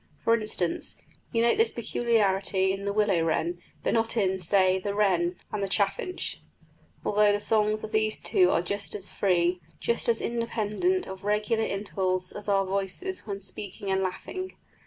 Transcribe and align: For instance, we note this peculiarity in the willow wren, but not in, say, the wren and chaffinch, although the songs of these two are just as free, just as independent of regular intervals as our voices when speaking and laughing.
For 0.23 0.33
instance, 0.35 0.99
we 1.31 1.41
note 1.41 1.57
this 1.59 1.71
peculiarity 1.71 2.71
in 2.71 2.85
the 2.85 2.91
willow 2.91 3.21
wren, 3.23 3.59
but 3.83 3.93
not 3.93 4.17
in, 4.17 4.39
say, 4.39 4.79
the 4.79 4.95
wren 4.95 5.35
and 5.53 5.69
chaffinch, 5.69 6.41
although 7.05 7.31
the 7.31 7.39
songs 7.39 7.83
of 7.83 7.91
these 7.91 8.17
two 8.19 8.49
are 8.49 8.63
just 8.63 8.95
as 8.95 9.11
free, 9.11 9.59
just 9.79 10.09
as 10.09 10.19
independent 10.19 11.05
of 11.07 11.23
regular 11.23 11.65
intervals 11.65 12.31
as 12.31 12.49
our 12.49 12.65
voices 12.65 13.27
when 13.27 13.41
speaking 13.41 13.91
and 13.91 14.01
laughing. 14.01 14.53